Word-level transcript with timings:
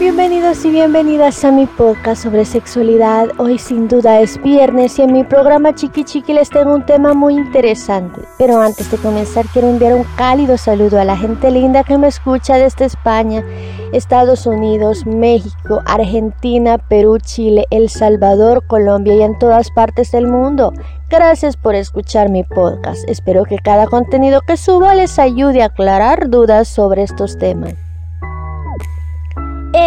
Bienvenidos 0.00 0.64
y 0.64 0.70
bienvenidas 0.70 1.44
a 1.44 1.52
mi 1.52 1.66
podcast 1.66 2.24
sobre 2.24 2.44
sexualidad. 2.44 3.28
Hoy 3.38 3.58
sin 3.58 3.86
duda 3.86 4.20
es 4.20 4.42
viernes 4.42 4.98
y 4.98 5.02
en 5.02 5.12
mi 5.12 5.22
programa 5.22 5.72
Chiqui 5.72 6.02
Chiqui 6.02 6.32
les 6.32 6.50
tengo 6.50 6.74
un 6.74 6.84
tema 6.84 7.14
muy 7.14 7.34
interesante. 7.34 8.20
Pero 8.36 8.60
antes 8.60 8.90
de 8.90 8.96
comenzar 8.96 9.46
quiero 9.52 9.68
enviar 9.68 9.94
un 9.94 10.02
cálido 10.16 10.58
saludo 10.58 11.00
a 11.00 11.04
la 11.04 11.16
gente 11.16 11.48
linda 11.52 11.84
que 11.84 11.96
me 11.96 12.08
escucha 12.08 12.56
desde 12.56 12.86
España, 12.86 13.44
Estados 13.92 14.46
Unidos, 14.46 15.06
México, 15.06 15.80
Argentina, 15.86 16.78
Perú, 16.78 17.18
Chile, 17.18 17.66
El 17.70 17.88
Salvador, 17.88 18.66
Colombia 18.66 19.14
y 19.14 19.22
en 19.22 19.38
todas 19.38 19.70
partes 19.70 20.10
del 20.10 20.26
mundo. 20.26 20.72
Gracias 21.08 21.56
por 21.56 21.76
escuchar 21.76 22.30
mi 22.30 22.42
podcast. 22.42 23.08
Espero 23.08 23.44
que 23.44 23.58
cada 23.58 23.86
contenido 23.86 24.40
que 24.40 24.56
subo 24.56 24.92
les 24.92 25.20
ayude 25.20 25.62
a 25.62 25.66
aclarar 25.66 26.30
dudas 26.30 26.66
sobre 26.66 27.04
estos 27.04 27.38
temas. 27.38 27.83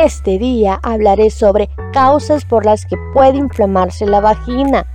Este 0.04 0.38
día 0.38 0.80
hablaré 0.84 1.32
sobre 1.32 1.72
causas 1.92 2.46
por 2.46 2.66
las 2.66 2.86
que 2.86 2.96
puede 3.16 3.38
inflamarse 3.38 4.06
la 4.06 4.20
vagina. 4.20 4.86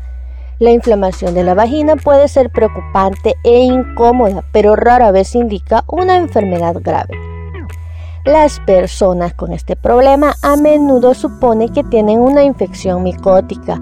La 0.60 0.70
inflamación 0.70 1.34
de 1.34 1.42
la 1.42 1.54
vagina 1.54 1.96
puede 1.96 2.28
ser 2.28 2.50
preocupante 2.50 3.34
e 3.42 3.58
incómoda, 3.58 4.44
pero 4.52 4.76
rara 4.76 5.10
vez 5.10 5.34
indica 5.34 5.82
una 5.88 6.16
enfermedad 6.16 6.76
grave. 6.80 7.18
Las 8.24 8.60
personas 8.60 9.34
con 9.34 9.52
este 9.52 9.74
problema 9.74 10.36
a 10.40 10.54
menudo 10.54 11.14
supone 11.14 11.70
que 11.70 11.82
tienen 11.82 12.20
una 12.20 12.44
infección 12.44 13.02
micótica, 13.02 13.80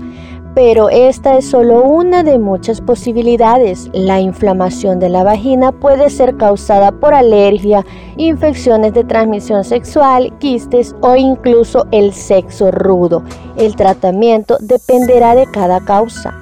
pero 0.55 0.89
esta 0.89 1.39
es 1.39 1.49
solo 1.49 1.83
una 1.83 2.23
de 2.23 2.39
muchas 2.39 2.81
posibilidades. 2.81 3.89
La 3.93 4.21
inflamación 4.21 4.99
de 4.99 5.09
la 5.09 5.23
vagina 5.23 5.73
puede 5.73 6.11
ser 6.11 6.37
causada 6.37 6.93
por 6.93 7.15
alergia, 7.15 7.85
infecciones 8.17 8.93
de 8.95 9.05
transmisión 9.05 9.65
sexual, 9.65 10.33
quistes 10.39 10.95
o 11.01 11.17
incluso 11.17 11.87
el 11.93 12.13
sexo 12.13 12.71
rudo. 12.71 13.23
El 13.57 13.77
tratamiento 13.77 14.57
dependerá 14.61 15.35
de 15.35 15.47
cada 15.53 15.81
causa. 15.81 16.35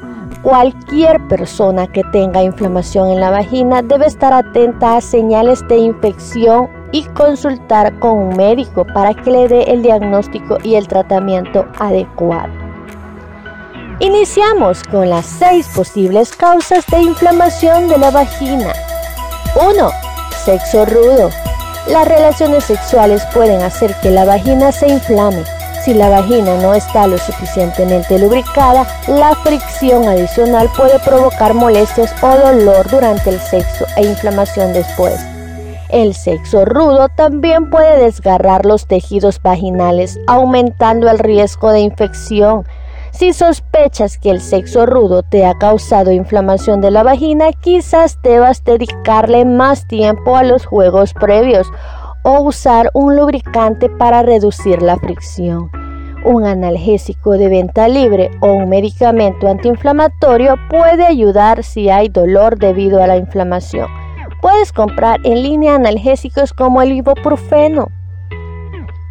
Cualquier 0.43 1.27
persona 1.29 1.87
que 1.89 2.03
tenga 2.13 2.43
inflamación 2.43 3.09
en 3.11 3.21
la 3.21 3.31
vagina 3.31 3.83
debe 3.83 4.07
estar 4.07 4.33
atenta 4.33 4.97
a 4.97 5.01
señales 5.01 5.67
de 5.69 5.79
infección 5.79 6.69
y 6.93 7.03
consultar 7.09 7.99
con 7.99 8.19
un 8.19 8.37
médico 8.37 8.87
para 8.95 9.15
que 9.15 9.31
le 9.31 9.49
dé 9.49 9.63
el 9.65 9.83
diagnóstico 9.83 10.57
y 10.63 10.77
el 10.77 10.87
tratamiento 10.87 11.67
adecuado. 11.79 12.68
Iniciamos 14.01 14.85
con 14.85 15.11
las 15.11 15.27
seis 15.27 15.67
posibles 15.75 16.31
causas 16.37 16.87
de 16.87 17.03
inflamación 17.03 17.89
de 17.89 17.99
la 17.99 18.13
vagina. 18.13 18.73
1. 19.61 19.91
Sexo 20.45 20.87
rudo. 20.87 21.31
Las 21.89 22.07
relaciones 22.07 22.63
sexuales 22.63 23.27
pueden 23.35 23.61
hacer 23.61 23.97
que 24.01 24.13
la 24.13 24.25
vagina 24.25 24.71
se 24.71 24.87
inflame. 24.87 25.43
Si 25.85 25.95
la 25.95 26.11
vagina 26.11 26.55
no 26.59 26.75
está 26.75 27.09
lo 27.09 27.19
suficientemente 27.19 28.21
lubricada, 28.21 28.87
la 29.09 29.35
fricción 29.35 30.07
adicional 30.07 30.71
puede 30.77 31.01
provocar 31.01 31.55
molestias 31.55 32.15
o 32.23 32.37
dolor 32.37 32.89
durante 32.89 33.31
el 33.31 33.41
sexo 33.41 33.85
e 33.97 34.07
inflamación 34.07 34.75
después. 34.75 35.19
El 35.89 36.15
sexo 36.15 36.65
rudo 36.65 37.09
también 37.09 37.69
puede 37.69 38.05
desgarrar 38.05 38.65
los 38.65 38.87
tejidos 38.87 39.43
vaginales, 39.43 40.21
aumentando 40.29 41.11
el 41.11 41.19
riesgo 41.19 41.73
de 41.73 41.81
infección 41.81 42.65
si 43.11 43.33
sospechas 43.33 44.19
que 44.19 44.31
el 44.31 44.41
sexo 44.41 44.87
rudo 44.87 45.23
te 45.23 45.45
ha 45.45 45.55
causado 45.55 46.13
inflamación 46.13 46.81
de 46.81 46.91
la 46.91 47.03
vagina, 47.03 47.53
quizás 47.53 48.19
debas 48.23 48.65
dedicarle 48.65 49.45
más 49.45 49.87
tiempo 49.89 50.37
a 50.37 50.45
los 50.45 50.67
juegos 50.67 51.15
previos 51.15 51.71
o 52.25 52.43
usar 52.43 52.91
un 52.95 53.17
lubricante 53.17 53.89
para 53.89 54.23
reducir 54.23 54.83
la 54.83 54.97
fricción. 54.97 55.71
Un 56.25 56.45
analgésico 56.45 57.33
de 57.33 57.49
venta 57.49 57.89
libre 57.89 58.31
o 58.41 58.53
un 58.53 58.69
medicamento 58.69 59.49
antiinflamatorio 59.49 60.57
puede 60.69 61.07
ayudar 61.07 61.63
si 61.63 61.91
hay 61.91 62.09
dolor 62.09 62.59
debido 62.59 63.03
a 63.03 63.07
la 63.07 63.17
inflamación. 63.17 63.89
Puedes 64.43 64.73
comprar 64.73 65.21
en 65.25 65.43
línea 65.43 65.75
analgésicos 65.75 66.53
como 66.53 66.83
el 66.83 66.93
ibuprofeno. 66.93 67.89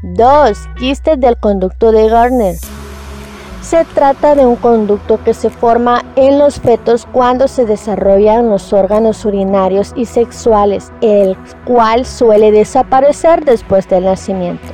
2. 0.03 0.57
Quistes 0.77 1.19
del 1.19 1.37
conducto 1.37 1.91
de 1.91 2.07
Garner. 2.07 2.55
Se 3.61 3.83
trata 3.85 4.33
de 4.35 4.45
un 4.45 4.55
conducto 4.55 5.19
que 5.23 5.33
se 5.33 5.49
forma 5.49 6.03
en 6.15 6.39
los 6.39 6.59
fetos 6.59 7.05
cuando 7.11 7.47
se 7.47 7.65
desarrollan 7.65 8.49
los 8.49 8.71
órganos 8.71 9.25
urinarios 9.25 9.91
y 9.95 10.05
sexuales, 10.05 10.91
el 11.01 11.35
cual 11.65 12.05
suele 12.05 12.51
desaparecer 12.51 13.43
después 13.43 13.89
del 13.89 14.05
nacimiento. 14.05 14.67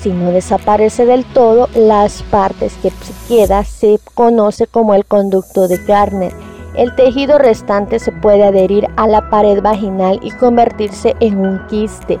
Si 0.00 0.10
no 0.10 0.30
desaparece 0.30 1.04
del 1.04 1.24
todo, 1.24 1.68
las 1.74 2.22
partes 2.22 2.74
que 2.80 2.92
queda 3.26 3.64
se 3.64 3.98
conoce 4.14 4.66
como 4.66 4.94
el 4.94 5.04
conducto 5.04 5.66
de 5.66 5.76
Garner. 5.78 6.32
El 6.74 6.94
tejido 6.94 7.38
restante 7.38 7.98
se 7.98 8.12
puede 8.12 8.44
adherir 8.44 8.86
a 8.96 9.08
la 9.08 9.28
pared 9.28 9.60
vaginal 9.60 10.20
y 10.22 10.30
convertirse 10.30 11.16
en 11.18 11.38
un 11.38 11.66
quiste. 11.66 12.18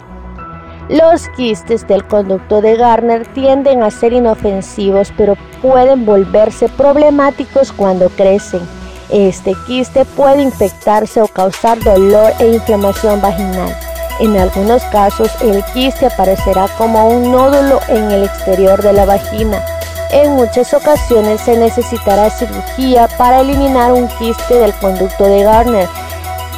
Los 0.88 1.28
quistes 1.36 1.86
del 1.86 2.06
conducto 2.06 2.62
de 2.62 2.74
Garner 2.76 3.26
tienden 3.34 3.82
a 3.82 3.90
ser 3.90 4.14
inofensivos, 4.14 5.12
pero 5.18 5.36
pueden 5.60 6.06
volverse 6.06 6.66
problemáticos 6.70 7.72
cuando 7.72 8.08
crecen. 8.08 8.62
Este 9.10 9.54
quiste 9.66 10.06
puede 10.06 10.42
infectarse 10.42 11.20
o 11.20 11.28
causar 11.28 11.78
dolor 11.80 12.32
e 12.38 12.54
inflamación 12.54 13.20
vaginal. 13.20 13.76
En 14.20 14.34
algunos 14.38 14.82
casos, 14.84 15.30
el 15.42 15.62
quiste 15.74 16.06
aparecerá 16.06 16.68
como 16.78 17.06
un 17.08 17.32
nódulo 17.32 17.80
en 17.88 18.10
el 18.10 18.24
exterior 18.24 18.82
de 18.82 18.94
la 18.94 19.04
vagina. 19.04 19.62
En 20.10 20.36
muchas 20.36 20.72
ocasiones 20.72 21.42
se 21.42 21.58
necesitará 21.58 22.30
cirugía 22.30 23.08
para 23.18 23.40
eliminar 23.40 23.92
un 23.92 24.08
quiste 24.08 24.54
del 24.54 24.72
conducto 24.74 25.24
de 25.24 25.42
Garner 25.42 25.88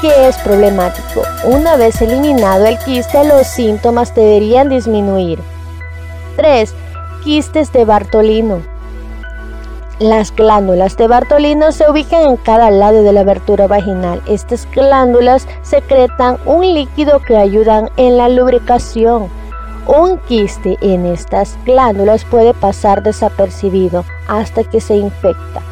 que 0.01 0.29
es 0.29 0.37
problemático. 0.39 1.23
Una 1.45 1.77
vez 1.77 2.01
eliminado 2.01 2.67
el 2.67 2.79
quiste, 2.79 3.25
los 3.25 3.47
síntomas 3.47 4.15
deberían 4.15 4.69
disminuir. 4.69 5.39
3. 6.37 6.75
Quistes 7.23 7.73
de 7.73 7.85
Bartolino. 7.85 8.63
Las 9.99 10.35
glándulas 10.35 10.97
de 10.97 11.07
Bartolino 11.09 11.73
se 11.73 11.91
ubican 11.91 12.23
en 12.23 12.37
cada 12.39 12.71
lado 12.71 13.03
de 13.03 13.13
la 13.13 13.21
abertura 13.21 13.67
vaginal. 13.67 14.23
Estas 14.27 14.67
glándulas 14.71 15.47
secretan 15.63 16.39
un 16.47 16.73
líquido 16.73 17.21
que 17.21 17.37
ayudan 17.37 17.91
en 17.99 18.17
la 18.17 18.31
lubricación. 18.31 19.29
Un 19.87 20.19
quiste 20.19 20.79
en 20.81 21.05
estas 21.05 21.59
glándulas 21.67 22.25
puede 22.25 22.55
pasar 22.55 23.03
desapercibido 23.03 24.05
hasta 24.29 24.65
que 24.65 24.81
se 24.81 24.97
infecta 24.97 25.63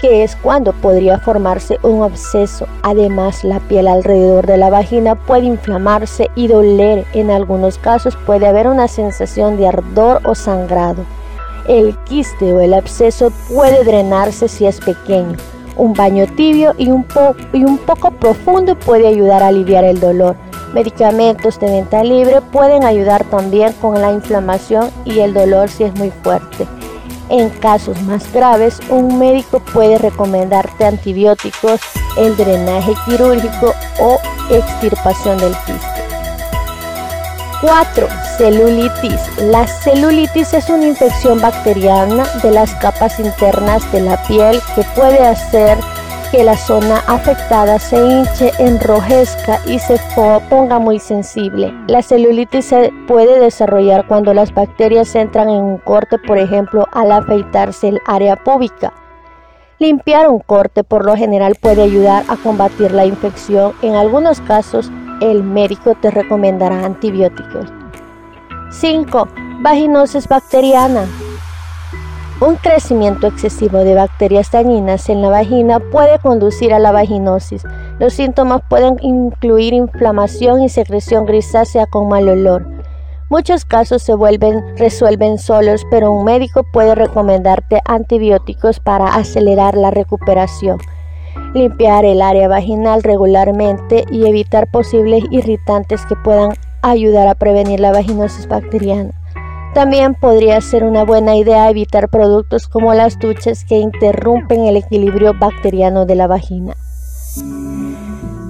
que 0.00 0.22
es 0.22 0.36
cuando 0.36 0.72
podría 0.72 1.18
formarse 1.18 1.78
un 1.82 2.02
absceso. 2.02 2.66
Además, 2.82 3.44
la 3.44 3.60
piel 3.60 3.88
alrededor 3.88 4.46
de 4.46 4.56
la 4.56 4.70
vagina 4.70 5.14
puede 5.14 5.46
inflamarse 5.46 6.30
y 6.34 6.48
doler. 6.48 7.04
En 7.12 7.30
algunos 7.30 7.78
casos 7.78 8.16
puede 8.26 8.46
haber 8.46 8.68
una 8.68 8.88
sensación 8.88 9.56
de 9.56 9.68
ardor 9.68 10.20
o 10.24 10.34
sangrado. 10.34 11.04
El 11.66 11.96
quiste 12.04 12.52
o 12.52 12.60
el 12.60 12.74
absceso 12.74 13.30
puede 13.48 13.84
drenarse 13.84 14.48
si 14.48 14.66
es 14.66 14.80
pequeño. 14.80 15.36
Un 15.76 15.92
baño 15.92 16.26
tibio 16.36 16.74
y 16.78 16.90
un, 16.90 17.06
y 17.52 17.64
un 17.64 17.78
poco 17.78 18.10
profundo 18.10 18.76
puede 18.76 19.06
ayudar 19.06 19.42
a 19.42 19.48
aliviar 19.48 19.84
el 19.84 20.00
dolor. 20.00 20.36
Medicamentos 20.74 21.58
de 21.60 21.70
venta 21.70 22.02
libre 22.04 22.40
pueden 22.40 22.84
ayudar 22.84 23.24
también 23.24 23.72
con 23.74 24.00
la 24.00 24.12
inflamación 24.12 24.90
y 25.04 25.20
el 25.20 25.32
dolor 25.32 25.68
si 25.68 25.84
es 25.84 25.94
muy 25.94 26.10
fuerte. 26.10 26.66
En 27.30 27.50
casos 27.50 28.00
más 28.02 28.32
graves, 28.32 28.80
un 28.88 29.18
médico 29.18 29.60
puede 29.60 29.98
recomendarte 29.98 30.86
antibióticos, 30.86 31.80
el 32.16 32.36
drenaje 32.36 32.94
quirúrgico 33.04 33.74
o 34.00 34.18
extirpación 34.50 35.36
del 35.38 35.54
quiste. 35.66 35.98
4. 37.60 38.08
Celulitis. 38.38 39.20
La 39.42 39.66
celulitis 39.66 40.54
es 40.54 40.70
una 40.70 40.86
infección 40.86 41.40
bacteriana 41.40 42.24
de 42.42 42.52
las 42.52 42.72
capas 42.76 43.18
internas 43.18 43.90
de 43.92 44.00
la 44.00 44.22
piel 44.22 44.60
que 44.74 44.84
puede 44.94 45.18
hacer 45.26 45.76
que 46.30 46.44
la 46.44 46.56
zona 46.56 46.98
afectada 47.06 47.78
se 47.78 47.96
hinche, 47.96 48.52
enrojezca 48.58 49.60
y 49.66 49.78
se 49.78 49.98
ponga 50.50 50.78
muy 50.78 50.98
sensible. 50.98 51.72
La 51.86 52.02
celulitis 52.02 52.66
se 52.66 52.92
puede 53.06 53.40
desarrollar 53.40 54.06
cuando 54.06 54.34
las 54.34 54.52
bacterias 54.52 55.14
entran 55.14 55.48
en 55.48 55.62
un 55.62 55.78
corte, 55.78 56.18
por 56.18 56.38
ejemplo, 56.38 56.86
al 56.92 57.12
afeitarse 57.12 57.88
el 57.88 58.00
área 58.06 58.36
púbica. 58.36 58.92
Limpiar 59.78 60.28
un 60.28 60.40
corte 60.40 60.84
por 60.84 61.04
lo 61.04 61.16
general 61.16 61.54
puede 61.54 61.82
ayudar 61.82 62.24
a 62.28 62.36
combatir 62.36 62.92
la 62.92 63.06
infección. 63.06 63.72
En 63.82 63.94
algunos 63.94 64.40
casos, 64.40 64.90
el 65.20 65.42
médico 65.42 65.96
te 66.00 66.10
recomendará 66.10 66.84
antibióticos. 66.84 67.66
5. 68.70 69.28
Vaginosis 69.60 70.28
bacteriana. 70.28 71.06
Un 72.40 72.54
crecimiento 72.54 73.26
excesivo 73.26 73.78
de 73.78 73.96
bacterias 73.96 74.52
dañinas 74.52 75.08
en 75.08 75.22
la 75.22 75.28
vagina 75.28 75.80
puede 75.80 76.20
conducir 76.20 76.72
a 76.72 76.78
la 76.78 76.92
vaginosis. 76.92 77.64
Los 77.98 78.14
síntomas 78.14 78.62
pueden 78.70 78.96
incluir 79.02 79.74
inflamación 79.74 80.62
y 80.62 80.68
secreción 80.68 81.26
grisácea 81.26 81.86
con 81.86 82.08
mal 82.08 82.28
olor. 82.28 82.64
Muchos 83.28 83.64
casos 83.64 84.04
se 84.04 84.14
resuelven 84.76 85.38
solos, 85.38 85.84
pero 85.90 86.12
un 86.12 86.24
médico 86.24 86.62
puede 86.72 86.94
recomendarte 86.94 87.80
antibióticos 87.84 88.78
para 88.78 89.16
acelerar 89.16 89.76
la 89.76 89.90
recuperación. 89.90 90.78
Limpiar 91.54 92.04
el 92.04 92.22
área 92.22 92.46
vaginal 92.46 93.02
regularmente 93.02 94.04
y 94.12 94.28
evitar 94.28 94.70
posibles 94.70 95.24
irritantes 95.32 96.06
que 96.06 96.14
puedan 96.14 96.52
ayudar 96.82 97.26
a 97.26 97.34
prevenir 97.34 97.80
la 97.80 97.90
vaginosis 97.90 98.46
bacteriana. 98.46 99.17
También 99.78 100.16
podría 100.16 100.60
ser 100.60 100.82
una 100.82 101.04
buena 101.04 101.36
idea 101.36 101.70
evitar 101.70 102.08
productos 102.08 102.66
como 102.66 102.94
las 102.94 103.16
duchas 103.16 103.64
que 103.64 103.76
interrumpen 103.76 104.64
el 104.64 104.76
equilibrio 104.76 105.34
bacteriano 105.38 106.04
de 106.04 106.16
la 106.16 106.26
vagina. 106.26 106.74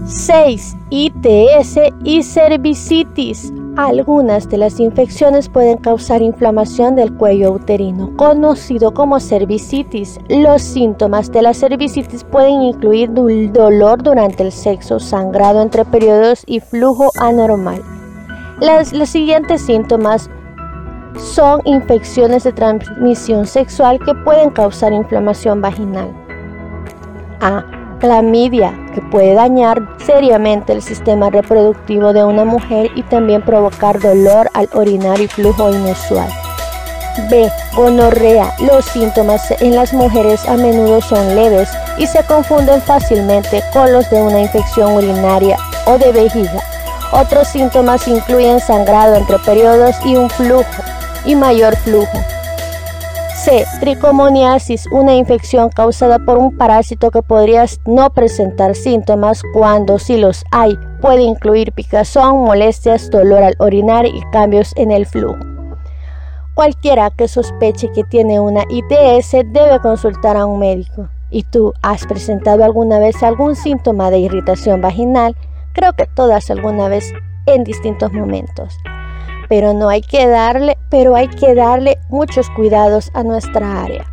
6. 0.07 0.77
ITS 0.89 1.81
y 2.03 2.23
cervicitis. 2.23 3.53
Algunas 3.77 4.49
de 4.49 4.57
las 4.57 4.81
infecciones 4.81 5.51
pueden 5.51 5.77
causar 5.77 6.23
inflamación 6.23 6.97
del 6.97 7.13
cuello 7.13 7.53
uterino, 7.53 8.17
conocido 8.17 8.95
como 8.95 9.21
cervicitis. 9.21 10.19
Los 10.31 10.63
síntomas 10.63 11.31
de 11.31 11.43
la 11.43 11.53
cervicitis 11.53 12.25
pueden 12.25 12.63
incluir 12.63 13.13
dolor 13.13 14.03
durante 14.03 14.45
el 14.45 14.51
sexo, 14.51 14.99
sangrado 14.99 15.61
entre 15.61 15.85
periodos 15.85 16.43
y 16.47 16.61
flujo 16.61 17.11
anormal. 17.21 17.83
los 18.61 19.09
siguientes 19.11 19.61
síntomas 19.61 20.31
son 21.17 21.61
infecciones 21.65 22.45
de 22.45 22.53
transmisión 22.53 23.47
sexual 23.47 23.99
que 24.05 24.15
pueden 24.15 24.51
causar 24.51 24.93
inflamación 24.93 25.61
vaginal. 25.61 26.13
A. 27.41 27.65
Clamidia, 28.01 28.73
que 28.95 29.01
puede 29.01 29.35
dañar 29.35 29.97
seriamente 29.99 30.73
el 30.73 30.83
sistema 30.83 31.31
reproductivo 31.31 32.13
de 32.13 32.25
una 32.25 32.45
mujer 32.45 32.91
y 32.95 33.03
también 33.03 33.43
provocar 33.43 34.01
dolor 34.01 34.49
al 34.55 34.69
orinar 34.73 35.21
y 35.21 35.27
flujo 35.27 35.71
inusual. 35.71 36.29
B. 37.29 37.51
Gonorrea. 37.75 38.55
Los 38.61 38.85
síntomas 38.85 39.51
en 39.61 39.75
las 39.75 39.93
mujeres 39.93 40.49
a 40.49 40.57
menudo 40.57 41.01
son 41.01 41.35
leves 41.35 41.69
y 41.99 42.07
se 42.07 42.23
confunden 42.25 42.81
fácilmente 42.81 43.61
con 43.73 43.93
los 43.93 44.09
de 44.11 44.23
una 44.23 44.41
infección 44.41 44.93
urinaria 44.95 45.57
o 45.87 45.99
de 45.99 46.13
vejiga. 46.13 46.63
Otros 47.11 47.49
síntomas 47.49 48.07
incluyen 48.07 48.61
sangrado 48.61 49.17
entre 49.17 49.39
periodos 49.41 49.97
y 50.05 50.15
un 50.15 50.31
flujo 50.31 50.65
y 51.29 51.37
mayor 51.37 51.77
flujo. 51.77 52.19
C. 53.37 53.65
Tricomoniasis, 53.81 54.87
una 54.91 55.15
infección 55.15 55.69
causada 55.69 56.19
por 56.19 56.39
un 56.39 56.57
parásito 56.57 57.11
que 57.11 57.23
podría 57.23 57.67
no 57.87 58.11
presentar 58.11 58.75
síntomas 58.75 59.43
cuando 59.53 59.99
si 59.99 60.17
los 60.17 60.43
hay. 60.51 60.77
Puede 61.03 61.23
incluir 61.23 61.73
picazón, 61.73 62.45
molestias, 62.45 63.11
dolor 63.11 63.43
al 63.43 63.55
orinar 63.59 64.07
y 64.07 64.23
cambios 64.33 64.73
en 64.77 64.91
el 64.91 65.05
flujo. 65.05 65.39
Cualquiera 66.55 67.11
que 67.11 67.29
sospeche 67.29 67.93
que 67.93 68.05
tiene 68.05 68.41
una 68.41 68.65
ITS 68.69 69.33
debe 69.53 69.79
consultar 69.83 70.37
a 70.37 70.47
un 70.47 70.59
médico. 70.59 71.09
¿Y 71.31 71.43
tú 71.43 71.75
has 71.83 72.07
presentado 72.07 72.65
alguna 72.65 72.99
vez 72.99 73.23
algún 73.23 73.55
síntoma 73.55 74.11
de 74.11 74.19
irritación 74.19 74.81
vaginal? 74.81 75.37
Creo 75.75 75.93
que 75.93 76.07
todas 76.07 76.51
alguna 76.51 76.89
vez 76.89 77.13
en 77.47 77.65
distintos 77.65 78.13
momentos 78.13 78.75
pero 79.49 79.75
no 79.75 79.89
hay 79.89 80.03
que 80.03 80.27
darle, 80.27 80.77
pero 80.91 81.15
hay 81.15 81.29
que 81.29 81.55
darle 81.55 81.99
muchos 82.09 82.49
cuidados 82.51 83.11
a 83.15 83.23
nuestra 83.23 83.83
área. 83.83 84.07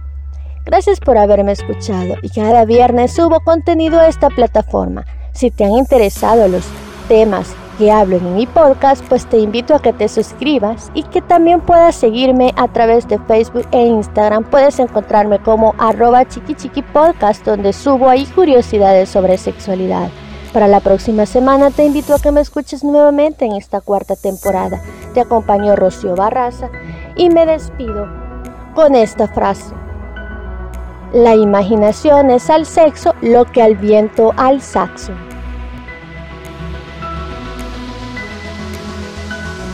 Gracias 0.66 1.00
por 1.00 1.18
haberme 1.18 1.52
escuchado 1.52 2.16
y 2.24 2.30
cada 2.30 2.66
viernes 2.66 3.14
subo 3.14 3.40
contenido 3.42 4.00
a 4.00 4.08
esta 4.08 4.30
plataforma. 4.30 5.06
Si 5.34 5.52
te 5.52 5.64
han 5.64 5.74
interesado 5.74 6.48
los 6.48 6.66
temas 7.08 7.56
que 7.78 7.92
hablo 7.92 8.18
en 8.18 8.36
mi 8.36 8.48
podcast, 8.48 9.04
pues 9.08 9.28
te 9.28 9.38
invito 9.38 9.76
a 9.76 9.82
que 9.82 9.94
te 9.94 10.08
suscribas 10.08 10.92
y 10.94 11.04
que 11.04 11.22
también 11.22 11.62
puedas 11.62 11.96
seguirme 11.96 12.54
a 12.56 12.68
través 12.68 13.08
de 13.08 13.20
Facebook 13.20 13.68
e 13.72 13.86
Instagram. 13.86 14.46
Puedes 14.46 14.80
encontrarme 14.80 15.40
como 15.40 15.76
arroba 15.78 16.26
chiquichiquipodcast 16.26 17.46
donde 17.46 17.74
subo 17.74 18.10
ahí 18.10 18.26
curiosidades 18.26 19.10
sobre 19.10 19.38
sexualidad. 19.38 20.10
Para 20.56 20.70
la 20.70 20.80
próxima 20.80 21.26
semana 21.26 21.70
te 21.70 21.84
invito 21.84 22.14
a 22.14 22.20
que 22.20 22.32
me 22.32 22.40
escuches 22.40 22.82
nuevamente 22.82 23.44
en 23.44 23.52
esta 23.52 23.82
cuarta 23.82 24.16
temporada. 24.16 24.82
Te 25.14 25.20
acompañó 25.20 25.76
Rocío 25.76 26.16
Barraza 26.16 26.70
y 27.18 27.30
me 27.30 27.46
despido 27.46 28.08
con 28.74 28.96
esta 28.96 29.28
frase. 29.28 29.76
La 31.12 31.36
imaginación 31.36 32.32
es 32.32 32.50
al 32.50 32.66
sexo 32.66 33.16
lo 33.22 33.44
que 33.44 33.62
al 33.62 33.76
viento 33.76 34.32
al 34.38 34.62
saxo. 34.62 35.12